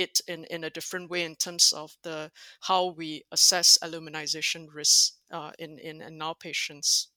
it 0.00 0.20
in, 0.26 0.44
in 0.44 0.64
a 0.64 0.70
different 0.70 1.10
way 1.10 1.24
in 1.24 1.36
terms 1.36 1.72
of 1.72 1.96
the 2.02 2.30
how 2.60 2.94
we 2.96 3.24
assess 3.30 3.78
alloimmunization 3.82 4.66
risks 4.72 5.12
uh, 5.30 5.52
in, 5.58 5.78
in, 5.78 6.00
in 6.00 6.22
our 6.22 6.34
patients. 6.34 7.08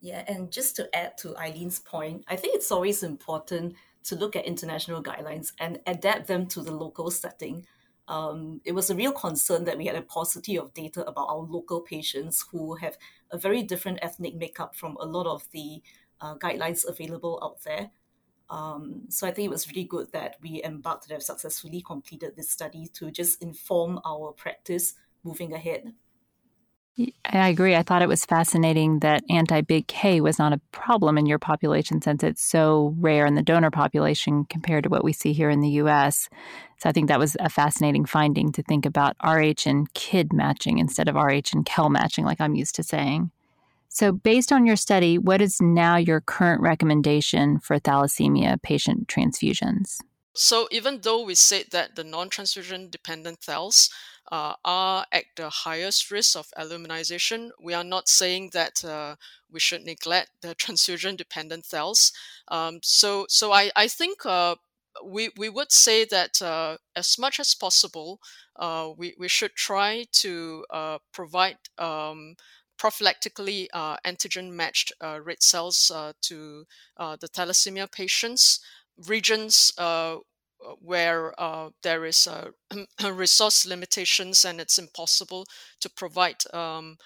Yeah, 0.00 0.22
and 0.28 0.52
just 0.52 0.76
to 0.76 0.94
add 0.94 1.16
to 1.18 1.34
Eileen's 1.36 1.78
point, 1.78 2.24
I 2.28 2.36
think 2.36 2.54
it's 2.54 2.70
always 2.70 3.02
important 3.02 3.74
to 4.04 4.16
look 4.16 4.36
at 4.36 4.44
international 4.44 5.02
guidelines 5.02 5.52
and 5.58 5.80
adapt 5.86 6.26
them 6.26 6.46
to 6.48 6.60
the 6.60 6.72
local 6.72 7.10
setting. 7.10 7.66
Um, 8.06 8.60
it 8.66 8.72
was 8.72 8.90
a 8.90 8.94
real 8.94 9.12
concern 9.12 9.64
that 9.64 9.78
we 9.78 9.86
had 9.86 9.96
a 9.96 10.02
paucity 10.02 10.58
of 10.58 10.74
data 10.74 11.06
about 11.06 11.28
our 11.30 11.38
local 11.38 11.80
patients 11.80 12.44
who 12.52 12.74
have 12.76 12.98
a 13.30 13.38
very 13.38 13.62
different 13.62 14.00
ethnic 14.02 14.34
makeup 14.36 14.76
from 14.76 14.98
a 15.00 15.06
lot 15.06 15.26
of 15.26 15.48
the 15.52 15.82
uh, 16.20 16.34
guidelines 16.36 16.86
available 16.86 17.40
out 17.42 17.62
there. 17.64 17.90
Um, 18.50 19.02
so 19.08 19.26
I 19.26 19.30
think 19.30 19.46
it 19.46 19.50
was 19.50 19.68
really 19.68 19.84
good 19.84 20.12
that 20.12 20.36
we 20.42 20.62
embarked 20.62 21.08
to 21.08 21.14
have 21.14 21.22
successfully 21.22 21.82
completed 21.82 22.36
this 22.36 22.50
study 22.50 22.88
to 22.94 23.10
just 23.10 23.42
inform 23.42 24.00
our 24.04 24.32
practice 24.32 24.94
moving 25.22 25.52
ahead. 25.52 25.94
I 27.24 27.48
agree. 27.48 27.74
I 27.74 27.82
thought 27.82 28.02
it 28.02 28.08
was 28.08 28.24
fascinating 28.24 29.00
that 29.00 29.24
anti 29.28 29.62
big 29.62 29.88
K 29.88 30.20
was 30.20 30.38
not 30.38 30.52
a 30.52 30.60
problem 30.70 31.18
in 31.18 31.26
your 31.26 31.40
population 31.40 32.00
since 32.00 32.22
it's 32.22 32.42
so 32.42 32.94
rare 32.98 33.26
in 33.26 33.34
the 33.34 33.42
donor 33.42 33.72
population 33.72 34.44
compared 34.44 34.84
to 34.84 34.90
what 34.90 35.02
we 35.02 35.12
see 35.12 35.32
here 35.32 35.50
in 35.50 35.60
the 35.60 35.70
US. 35.70 36.28
So 36.78 36.88
I 36.88 36.92
think 36.92 37.08
that 37.08 37.18
was 37.18 37.36
a 37.40 37.48
fascinating 37.48 38.04
finding 38.04 38.52
to 38.52 38.62
think 38.62 38.86
about 38.86 39.16
RH 39.24 39.66
and 39.66 39.92
Kidd 39.94 40.32
matching 40.32 40.78
instead 40.78 41.08
of 41.08 41.16
RH 41.16 41.50
and 41.52 41.66
Kell 41.66 41.90
matching, 41.90 42.24
like 42.24 42.40
I'm 42.40 42.54
used 42.54 42.76
to 42.76 42.84
saying. 42.84 43.32
So, 43.94 44.10
based 44.10 44.50
on 44.50 44.66
your 44.66 44.74
study, 44.74 45.18
what 45.18 45.40
is 45.40 45.62
now 45.62 45.94
your 45.94 46.20
current 46.20 46.60
recommendation 46.60 47.60
for 47.60 47.78
thalassemia 47.78 48.60
patient 48.60 49.06
transfusions? 49.06 49.98
So, 50.34 50.66
even 50.72 51.02
though 51.02 51.22
we 51.22 51.36
said 51.36 51.66
that 51.70 51.94
the 51.94 52.02
non 52.02 52.28
transfusion 52.28 52.90
dependent 52.90 53.38
thals 53.38 53.90
uh, 54.32 54.54
are 54.64 55.06
at 55.12 55.26
the 55.36 55.48
highest 55.48 56.10
risk 56.10 56.36
of 56.36 56.50
alloimmunization, 56.58 57.50
we 57.62 57.72
are 57.72 57.84
not 57.84 58.08
saying 58.08 58.50
that 58.52 58.84
uh, 58.84 59.14
we 59.48 59.60
should 59.60 59.84
neglect 59.84 60.30
the 60.40 60.54
transfusion 60.64 61.14
dependent 61.14 61.64
thals. 61.64 62.12
Um, 62.48 62.80
so, 62.82 63.26
so 63.28 63.52
I, 63.52 63.70
I 63.76 63.86
think 63.86 64.26
uh, 64.26 64.56
we, 65.04 65.30
we 65.36 65.48
would 65.48 65.70
say 65.70 66.04
that 66.06 66.42
uh, 66.42 66.78
as 66.96 67.16
much 67.16 67.38
as 67.38 67.54
possible, 67.54 68.20
uh, 68.56 68.90
we, 68.96 69.14
we 69.16 69.28
should 69.28 69.54
try 69.54 70.06
to 70.14 70.64
uh, 70.70 70.98
provide 71.12 71.58
um, 71.78 72.34
prophylactically 72.78 73.66
uh, 73.72 73.96
antigen 74.04 74.50
matched 74.52 74.92
uh, 75.00 75.20
red 75.22 75.42
cells 75.42 75.90
uh, 75.94 76.12
to 76.22 76.64
uh, 76.96 77.16
the 77.20 77.28
thalassemia 77.28 77.90
patients. 77.90 78.60
Regions 79.08 79.72
uh, 79.78 80.16
where 80.80 81.38
uh, 81.40 81.70
there 81.82 82.04
is 82.04 82.28
resource 83.12 83.66
limitations 83.66 84.44
and 84.44 84.60
it's 84.60 84.78
impossible 84.78 85.44
to 85.80 85.90
provide 85.90 86.36
um, 86.52 86.96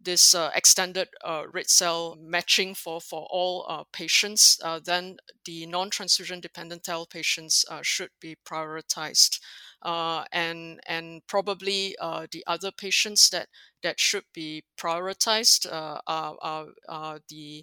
this 0.00 0.34
uh, 0.34 0.50
extended 0.54 1.08
uh, 1.24 1.44
red 1.52 1.68
cell 1.68 2.16
matching 2.20 2.74
for, 2.74 3.00
for 3.00 3.26
all 3.30 3.64
uh, 3.68 3.84
patients, 3.92 4.60
then 4.84 5.16
the 5.44 5.66
non 5.66 5.90
transfusion 5.90 6.40
dependent 6.40 6.84
thal 6.84 7.06
patients 7.06 7.64
should 7.82 8.10
be 8.20 8.36
prioritized 8.46 9.40
uh, 9.84 10.24
and 10.32 10.80
and 10.86 11.22
probably 11.26 11.94
uh, 12.00 12.26
the 12.32 12.42
other 12.46 12.70
patients 12.70 13.28
that 13.30 13.48
that 13.82 14.00
should 14.00 14.24
be 14.32 14.64
prioritized 14.78 15.70
uh, 15.70 16.00
are, 16.06 16.36
are, 16.40 16.66
are, 16.88 17.20
the 17.28 17.62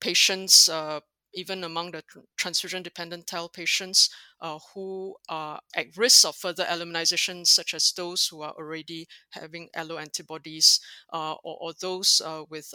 patients 0.00 0.68
uh, 0.68 0.98
even 1.32 1.62
among 1.62 1.92
the 1.92 2.02
transfusion 2.36 2.82
dependent 2.82 3.28
thal 3.28 3.48
patients 3.48 4.10
uh, 4.40 4.58
who 4.74 5.14
are 5.28 5.60
at 5.76 5.96
risk 5.96 6.26
of 6.26 6.34
further 6.34 6.64
alloimmunization, 6.64 7.46
such 7.46 7.72
as 7.72 7.92
those 7.92 8.26
who 8.26 8.42
are 8.42 8.52
already 8.58 9.06
having 9.30 9.68
alloantibodies 9.76 10.80
uh, 11.12 11.34
or, 11.44 11.56
or, 11.60 11.72
those 11.80 12.20
with 12.48 12.74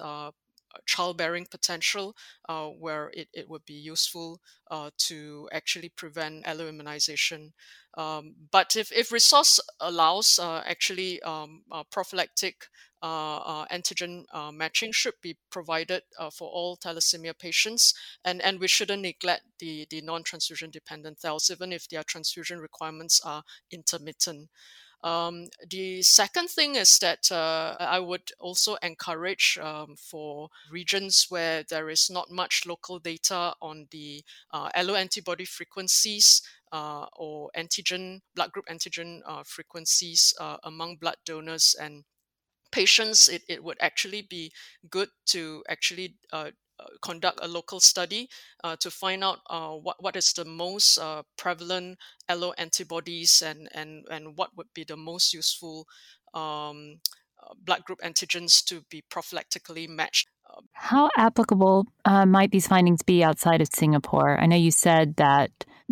childbearing 0.85 1.47
potential 1.49 2.15
uh, 2.49 2.67
where 2.67 3.11
it, 3.13 3.27
it 3.33 3.49
would 3.49 3.65
be 3.65 3.73
useful 3.73 4.39
uh, 4.71 4.89
to 4.97 5.47
actually 5.51 5.89
prevent 5.89 6.45
alloimmunization. 6.45 7.51
Um, 7.97 8.35
but 8.51 8.75
if, 8.75 8.91
if 8.91 9.11
resource 9.11 9.59
allows, 9.79 10.39
uh, 10.39 10.61
actually 10.65 11.21
um, 11.21 11.63
uh, 11.71 11.83
prophylactic 11.91 12.67
uh, 13.01 13.37
uh, 13.37 13.65
antigen 13.71 14.23
matching 14.53 14.91
should 14.91 15.13
be 15.21 15.37
provided 15.51 16.01
for 16.33 16.49
all 16.49 16.77
thalassemia 16.77 17.37
patients, 17.37 17.93
and, 18.23 18.41
and 18.41 18.59
we 18.59 18.67
shouldn't 18.67 19.03
neglect 19.03 19.43
the, 19.59 19.85
the 19.89 20.01
non-transfusion 20.01 20.71
dependent 20.71 21.19
thals, 21.19 21.51
even 21.51 21.71
if 21.71 21.87
their 21.87 22.03
transfusion 22.03 22.59
requirements 22.59 23.21
are 23.23 23.43
intermittent. 23.71 24.49
Um, 25.05 25.49
the 25.69 26.01
second 26.01 26.49
thing 26.49 26.73
is 26.73 26.97
that 26.97 27.31
uh, 27.31 27.75
I 27.79 27.99
would 27.99 28.31
also 28.39 28.73
encourage 28.81 29.59
um, 29.61 29.95
for 29.95 30.49
regions 30.71 31.27
where 31.29 31.61
there 31.61 31.89
is 31.91 32.09
not 32.09 32.31
much 32.31 32.63
local 32.65 32.97
data 32.97 33.53
on 33.61 33.87
the 33.91 34.23
uh, 34.51 34.69
alloantibody 34.71 35.47
frequencies 35.47 36.41
uh, 36.71 37.05
or 37.15 37.51
antigen, 37.55 38.21
blood 38.33 38.51
group 38.51 38.65
antigen 38.65 39.21
uh, 39.27 39.43
frequencies 39.45 40.33
uh, 40.39 40.57
among 40.63 40.95
blood 40.95 41.17
donors 41.23 41.75
and 41.79 42.03
patients, 42.71 43.27
it, 43.27 43.43
it 43.47 43.63
would 43.63 43.77
actually 43.79 44.21
be 44.23 44.51
good 44.89 45.09
to 45.27 45.63
actually 45.69 46.15
uh, 46.33 46.51
conduct 47.01 47.39
a 47.41 47.47
local 47.47 47.79
study 47.79 48.29
uh, 48.63 48.75
to 48.79 48.91
find 48.91 49.23
out 49.23 49.39
uh, 49.49 49.71
what, 49.71 50.01
what 50.01 50.15
is 50.15 50.33
the 50.33 50.45
most 50.45 50.97
uh, 50.97 51.23
prevalent 51.37 51.97
allo 52.29 52.53
antibodies 52.57 53.41
and, 53.41 53.69
and, 53.73 54.05
and 54.09 54.37
what 54.37 54.55
would 54.57 54.67
be 54.73 54.83
the 54.83 54.97
most 54.97 55.33
useful 55.33 55.87
um, 56.33 56.99
blood 57.63 57.83
group 57.83 57.99
antigens 58.01 58.63
to 58.65 58.81
be 58.89 59.03
prophylactically 59.11 59.87
matched. 59.87 60.27
How 60.73 61.09
applicable 61.17 61.85
uh, 62.05 62.25
might 62.25 62.51
these 62.51 62.67
findings 62.67 63.01
be 63.01 63.23
outside 63.23 63.61
of 63.61 63.69
Singapore? 63.73 64.39
I 64.39 64.45
know 64.45 64.55
you 64.55 64.71
said 64.71 65.15
that 65.17 65.51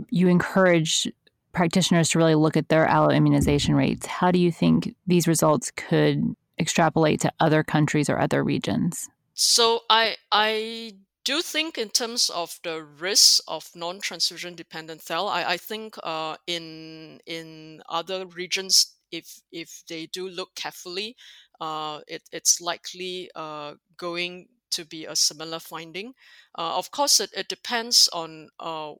you 0.09 0.27
encourage 0.27 1.07
practitioners 1.53 2.09
to 2.09 2.17
really 2.17 2.35
look 2.35 2.57
at 2.57 2.69
their 2.69 2.87
alloimmunization 2.87 3.75
rates. 3.75 4.05
How 4.05 4.31
do 4.31 4.39
you 4.39 4.51
think 4.51 4.95
these 5.05 5.27
results 5.27 5.71
could 5.71 6.35
extrapolate 6.59 7.21
to 7.21 7.33
other 7.39 7.63
countries 7.63 8.09
or 8.09 8.19
other 8.19 8.43
regions? 8.43 9.09
So 9.33 9.81
I 9.89 10.17
I 10.31 10.97
do 11.25 11.41
think 11.41 11.77
in 11.77 11.89
terms 11.89 12.29
of 12.29 12.59
the 12.63 12.83
risk 12.83 13.41
of 13.47 13.69
non-transfusion 13.75 14.55
dependent 14.55 15.01
thal, 15.01 15.27
I, 15.27 15.43
I 15.53 15.57
think 15.57 15.95
uh, 16.03 16.37
in 16.47 17.19
in 17.25 17.81
other 17.89 18.25
regions, 18.25 18.95
if 19.11 19.41
if 19.51 19.83
they 19.87 20.05
do 20.07 20.27
look 20.29 20.55
carefully, 20.55 21.15
uh, 21.61 22.01
it, 22.07 22.23
it's 22.31 22.61
likely 22.61 23.31
uh, 23.35 23.75
going 23.97 24.47
to 24.71 24.85
be 24.85 25.05
a 25.05 25.15
similar 25.15 25.59
finding. 25.59 26.13
Uh, 26.57 26.77
of 26.77 26.91
course, 26.91 27.19
it, 27.19 27.31
it 27.35 27.47
depends 27.47 28.09
on 28.11 28.49
uh, 28.59 28.93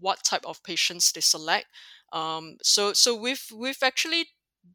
what 0.00 0.24
type 0.24 0.44
of 0.44 0.62
patients 0.62 1.12
they 1.12 1.20
select. 1.20 1.66
Um, 2.12 2.56
so 2.62 2.92
so 2.92 3.14
we've 3.14 3.44
we've 3.54 3.82
actually 3.82 4.26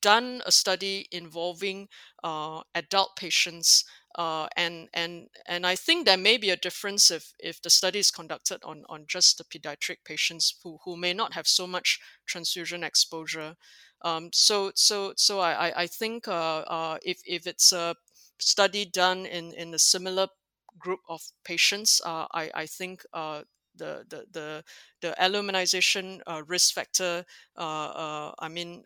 done 0.01 0.41
a 0.45 0.51
study 0.51 1.07
involving 1.11 1.87
uh, 2.23 2.61
adult 2.75 3.15
patients 3.15 3.83
uh, 4.15 4.47
and 4.57 4.89
and 4.93 5.27
and 5.45 5.65
I 5.65 5.75
think 5.75 6.05
there 6.05 6.17
may 6.17 6.37
be 6.37 6.49
a 6.49 6.55
difference 6.57 7.11
if 7.11 7.33
if 7.39 7.61
the 7.61 7.69
study 7.69 7.99
is 7.99 8.09
conducted 8.11 8.63
on 8.63 8.83
on 8.89 9.05
just 9.07 9.37
the 9.37 9.43
pediatric 9.43 9.97
patients 10.05 10.55
who 10.63 10.79
who 10.85 10.97
may 10.97 11.13
not 11.13 11.33
have 11.33 11.47
so 11.47 11.67
much 11.67 11.99
transfusion 12.25 12.83
exposure. 12.83 13.55
Um, 14.01 14.29
so 14.33 14.71
so 14.75 15.13
so 15.17 15.39
I 15.39 15.83
I 15.83 15.87
think 15.87 16.27
uh, 16.27 16.59
uh, 16.67 16.97
if 17.03 17.19
if 17.25 17.45
it's 17.47 17.71
a 17.71 17.95
study 18.39 18.85
done 18.85 19.25
in 19.25 19.53
in 19.53 19.73
a 19.73 19.79
similar 19.79 20.27
group 20.79 20.99
of 21.09 21.21
patients, 21.43 22.01
uh, 22.05 22.25
I 22.31 22.51
I 22.55 22.65
think 22.65 23.03
uh, 23.13 23.43
the 23.75 24.03
the 24.09 24.25
the 24.31 24.63
the 25.01 25.15
alloimmunization 25.19 26.21
uh, 26.27 26.43
risk 26.47 26.73
factor. 26.73 27.25
I 27.57 28.49
mean 28.49 28.83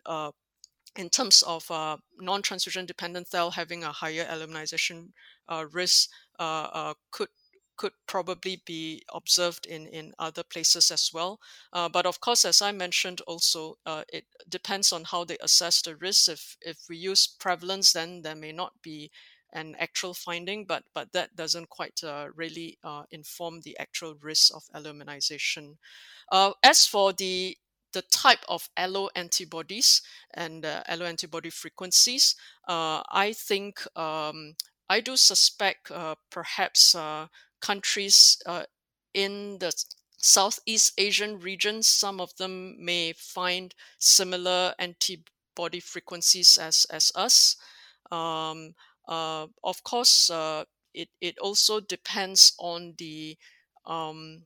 in 0.96 1.08
terms 1.08 1.42
of 1.42 1.70
uh, 1.70 1.96
non-transfusion 2.20 2.86
dependent 2.86 3.28
thal 3.28 3.50
having 3.50 3.84
a 3.84 3.92
higher 3.92 4.24
alloimmunization 4.24 5.08
uh, 5.48 5.64
risk 5.72 6.10
uh, 6.38 6.68
uh, 6.72 6.94
could 7.10 7.28
could 7.76 7.92
probably 8.06 8.62
be 8.66 9.02
observed 9.12 9.66
in, 9.66 9.86
in 9.88 10.12
other 10.18 10.42
places 10.42 10.90
as 10.90 11.10
well. 11.12 11.40
Uh, 11.72 11.88
but 11.88 12.04
of 12.04 12.20
course, 12.20 12.44
as 12.44 12.60
I 12.60 12.70
mentioned, 12.70 13.22
also 13.26 13.78
uh, 13.86 14.04
it 14.12 14.24
depends 14.48 14.92
on 14.92 15.04
how 15.04 15.24
they 15.24 15.38
assess 15.40 15.80
the 15.82 15.96
risk. 15.96 16.28
If 16.28 16.56
if 16.60 16.78
we 16.88 16.96
use 16.98 17.26
prevalence, 17.26 17.92
then 17.92 18.22
there 18.22 18.36
may 18.36 18.52
not 18.52 18.72
be 18.82 19.10
an 19.54 19.74
actual 19.78 20.14
finding, 20.14 20.66
but 20.66 20.84
but 20.94 21.12
that 21.12 21.34
doesn't 21.34 21.70
quite 21.70 22.00
really 22.34 22.78
inform 23.10 23.60
the 23.62 23.76
actual 23.78 24.14
risk 24.20 24.54
of 24.54 24.64
alloimmunization. 24.74 25.76
as 26.62 26.86
for 26.86 27.12
the 27.12 27.56
the 27.92 28.02
type 28.02 28.44
of 28.48 28.68
allo 28.76 29.08
antibodies 29.14 30.02
and 30.34 30.64
uh, 30.64 30.82
allo 30.86 31.06
antibody 31.06 31.50
frequencies, 31.50 32.34
uh, 32.68 33.02
I 33.10 33.32
think 33.34 33.84
um, 33.96 34.54
I 34.88 35.00
do 35.00 35.16
suspect 35.16 35.90
uh, 35.90 36.16
perhaps 36.30 36.94
uh, 36.94 37.28
countries 37.60 38.42
uh, 38.46 38.64
in 39.14 39.58
the 39.58 39.72
Southeast 40.18 40.92
Asian 40.98 41.40
region, 41.40 41.82
some 41.82 42.20
of 42.20 42.34
them 42.36 42.76
may 42.84 43.12
find 43.12 43.74
similar 43.98 44.74
antibody 44.78 45.80
frequencies 45.80 46.58
as, 46.58 46.86
as 46.90 47.10
us. 47.14 47.56
Um, 48.10 48.74
uh, 49.08 49.46
of 49.64 49.82
course, 49.82 50.30
it, 50.94 51.08
it 51.20 51.38
also 51.38 51.80
depends 51.80 52.52
on 52.58 52.94
the 52.98 53.36
um, 53.86 54.42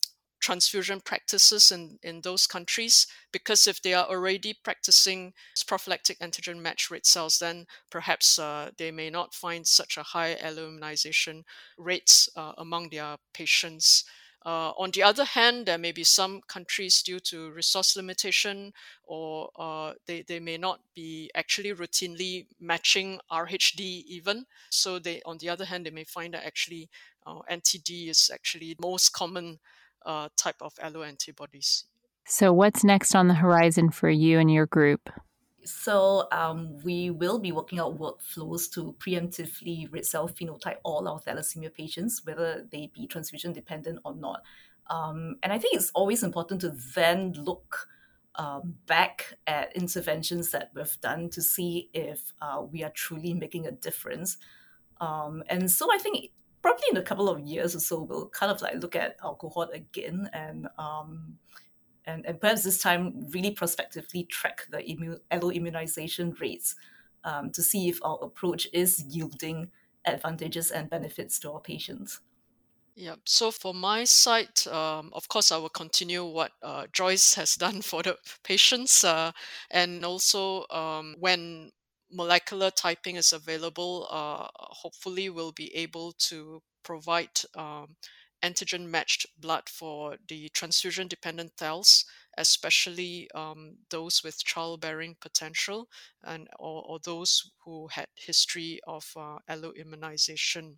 transfusion 0.46 1.00
practices 1.00 1.72
in, 1.72 1.98
in 2.04 2.20
those 2.20 2.46
countries 2.46 3.08
because 3.32 3.66
if 3.66 3.82
they 3.82 3.92
are 3.92 4.06
already 4.06 4.54
practicing 4.62 5.32
prophylactic 5.66 6.16
antigen 6.20 6.60
match 6.60 6.88
rate 6.88 7.04
cells 7.04 7.40
then 7.40 7.66
perhaps 7.90 8.38
uh, 8.38 8.70
they 8.78 8.92
may 8.92 9.10
not 9.10 9.34
find 9.34 9.66
such 9.66 9.96
a 9.96 10.04
high 10.04 10.36
alloimmunization 10.36 11.42
rates 11.76 12.28
uh, 12.36 12.52
among 12.58 12.88
their 12.90 13.16
patients 13.34 14.04
uh, 14.44 14.70
on 14.78 14.92
the 14.92 15.02
other 15.02 15.24
hand, 15.24 15.66
there 15.66 15.76
may 15.76 15.90
be 15.90 16.04
some 16.04 16.40
countries 16.46 17.02
due 17.02 17.18
to 17.18 17.50
resource 17.50 17.96
limitation, 17.96 18.72
or 19.02 19.50
uh, 19.58 19.94
they, 20.06 20.22
they 20.22 20.38
may 20.38 20.56
not 20.56 20.78
be 20.94 21.28
actually 21.34 21.72
routinely 21.74 22.46
matching 22.60 23.18
RHD 23.28 24.04
even. 24.06 24.46
So 24.70 25.00
they, 25.00 25.20
on 25.26 25.38
the 25.38 25.48
other 25.48 25.64
hand, 25.64 25.84
they 25.84 25.90
may 25.90 26.04
find 26.04 26.32
that 26.34 26.46
actually 26.46 26.88
uh, 27.26 27.40
anti-D 27.48 28.08
is 28.08 28.30
actually 28.32 28.76
most 28.80 29.12
common 29.12 29.58
uh, 30.06 30.28
type 30.36 30.62
of 30.62 30.72
allo 30.80 31.02
antibodies. 31.02 31.84
So, 32.26 32.52
what's 32.52 32.82
next 32.82 33.14
on 33.14 33.28
the 33.28 33.34
horizon 33.34 33.90
for 33.90 34.08
you 34.08 34.38
and 34.38 34.50
your 34.50 34.66
group? 34.66 35.10
So, 35.64 36.28
um, 36.32 36.78
we 36.82 37.10
will 37.10 37.38
be 37.38 37.52
working 37.52 37.78
out 37.78 37.98
workflows 37.98 38.72
to 38.72 38.94
preemptively 38.98 39.92
red 39.92 40.06
cell 40.06 40.28
phenotype 40.28 40.78
all 40.84 41.06
our 41.06 41.20
thalassemia 41.20 41.72
patients, 41.72 42.22
whether 42.24 42.66
they 42.70 42.90
be 42.94 43.06
transfusion 43.06 43.52
dependent 43.52 44.00
or 44.04 44.14
not. 44.14 44.42
Um, 44.88 45.36
and 45.42 45.52
I 45.52 45.58
think 45.58 45.74
it's 45.74 45.90
always 45.94 46.22
important 46.22 46.60
to 46.62 46.70
then 46.94 47.32
look 47.32 47.88
um, 48.36 48.74
back 48.86 49.34
at 49.46 49.74
interventions 49.74 50.50
that 50.50 50.70
we've 50.74 51.00
done 51.00 51.30
to 51.30 51.42
see 51.42 51.90
if 51.92 52.32
uh, 52.40 52.62
we 52.70 52.82
are 52.84 52.90
truly 52.90 53.34
making 53.34 53.66
a 53.66 53.72
difference. 53.72 54.38
Um, 55.00 55.42
and 55.48 55.70
so 55.70 55.92
I 55.92 55.98
think 55.98 56.30
probably 56.66 56.82
in 56.90 56.96
a 56.96 57.02
couple 57.02 57.28
of 57.28 57.38
years 57.38 57.76
or 57.76 57.78
so, 57.78 58.02
we'll 58.02 58.28
kind 58.30 58.50
of 58.50 58.60
like 58.60 58.74
look 58.82 58.96
at 58.96 59.14
our 59.22 59.36
cohort 59.36 59.68
again 59.72 60.28
and 60.32 60.66
um, 60.78 61.38
and, 62.06 62.26
and 62.26 62.40
perhaps 62.40 62.64
this 62.64 62.78
time 62.78 63.28
really 63.30 63.52
prospectively 63.52 64.24
track 64.24 64.66
the 64.72 64.78
immu- 64.78 65.20
immunization 65.54 66.34
rates 66.40 66.74
um, 67.22 67.50
to 67.52 67.62
see 67.62 67.88
if 67.88 68.00
our 68.02 68.18
approach 68.20 68.66
is 68.72 69.04
yielding 69.08 69.70
advantages 70.06 70.72
and 70.72 70.90
benefits 70.90 71.38
to 71.38 71.52
our 71.52 71.60
patients. 71.60 72.18
Yeah. 72.96 73.14
So 73.24 73.52
for 73.52 73.72
my 73.72 74.02
side, 74.02 74.66
um, 74.66 75.10
of 75.12 75.28
course, 75.28 75.52
I 75.52 75.58
will 75.58 75.68
continue 75.68 76.24
what 76.24 76.50
uh, 76.62 76.86
Joyce 76.92 77.34
has 77.34 77.54
done 77.64 77.80
for 77.80 78.02
the 78.02 78.16
patients, 78.42 79.04
uh, 79.04 79.30
and 79.70 80.04
also 80.04 80.66
um, 80.70 81.14
when 81.20 81.70
molecular 82.10 82.70
typing 82.70 83.16
is 83.16 83.32
available, 83.32 84.06
uh, 84.10 84.48
hopefully 84.54 85.30
we'll 85.30 85.52
be 85.52 85.74
able 85.74 86.12
to 86.12 86.62
provide 86.82 87.40
um, 87.56 87.96
antigen 88.42 88.88
matched 88.88 89.26
blood 89.40 89.68
for 89.68 90.16
the 90.28 90.48
transfusion 90.50 91.08
dependent 91.08 91.52
thals, 91.56 92.04
especially 92.38 93.28
um, 93.34 93.76
those 93.90 94.22
with 94.22 94.44
childbearing 94.44 95.16
potential 95.20 95.88
and 96.24 96.48
or, 96.58 96.84
or, 96.86 96.98
those 97.04 97.50
who 97.64 97.88
had 97.88 98.06
history 98.14 98.78
of 98.86 99.10
uh, 99.16 99.38
alloimmunization. 99.50 100.74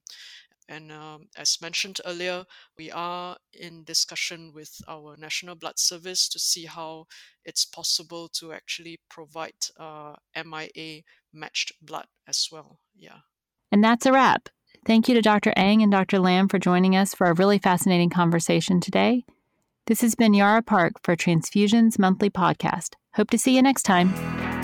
And 0.69 0.93
um, 0.93 1.29
as 1.37 1.61
mentioned 1.62 2.01
earlier, 2.05 2.45
we 2.77 2.91
are 2.91 3.37
in 3.55 3.85
discussion 3.85 4.53
with 4.55 4.71
our 4.87 5.17
National 5.17 5.55
Blood 5.55 5.79
Service 5.79 6.29
to 6.29 6.38
see 6.38 6.67
how 6.67 7.07
it's 7.45 7.64
possible 7.64 8.29
to 8.35 8.53
actually 8.53 8.99
provide 9.09 9.55
uh, 9.79 10.14
MIA 10.37 11.03
matched 11.38 11.72
blood 11.81 12.07
as 12.27 12.48
well. 12.51 12.81
Yeah. 12.96 13.18
And 13.70 13.83
that's 13.83 14.07
a 14.07 14.12
wrap. 14.12 14.48
Thank 14.87 15.09
you 15.09 15.14
to 15.14 15.22
Dr. 15.22 15.53
Ang 15.57 15.83
and 15.83 15.92
Dr. 15.92 16.18
Lam 16.18 16.48
for 16.48 16.59
joining 16.59 16.96
us 16.96 17.14
for 17.14 17.27
a 17.27 17.35
really 17.35 17.59
fascinating 17.59 18.11
conversation 18.11 18.81
today. 18.81 19.24
This 19.87 20.01
has 20.01 20.14
been 20.14 20.35
Yara 20.35 20.62
Park 20.62 20.94
for 21.03 21.16
Transfusions 21.16 21.98
Monthly 21.98 22.31
Podcast. 22.31 22.94
Hope 23.14 23.31
to 23.31 23.38
see 23.38 23.57
you 23.57 23.62
next 23.62 23.83
time. 23.83 24.58